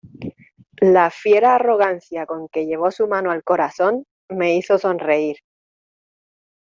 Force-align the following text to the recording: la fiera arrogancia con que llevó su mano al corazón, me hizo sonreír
la 0.81 1.11
fiera 1.11 1.53
arrogancia 1.53 2.25
con 2.25 2.49
que 2.49 2.65
llevó 2.65 2.89
su 2.89 3.07
mano 3.07 3.29
al 3.29 3.43
corazón, 3.43 4.07
me 4.29 4.55
hizo 4.57 4.79
sonreír 4.79 5.37